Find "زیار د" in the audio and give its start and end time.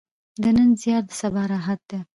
0.81-1.09